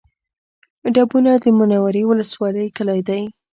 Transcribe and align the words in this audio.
ډبونه 0.93 1.31
د 1.43 1.45
منورې 1.57 2.03
ولسوالۍ 2.05 2.67
کلی 2.77 3.01
دی 3.07 3.21